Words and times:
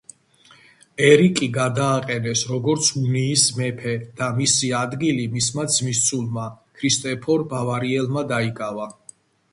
ერიკი 1.07 1.49
გადააყენეს 1.57 2.41
როგორც 2.51 2.87
უნიის 3.01 3.43
მეფე 3.59 3.93
და 4.21 4.31
მისი 4.39 4.71
ადგილი 4.79 5.29
მისმა 5.35 5.69
ძმისწულმა 5.77 6.47
ქრისტოფერ 6.81 7.49
ბავარიელმა 7.53 8.29
დაიკავა. 8.33 8.91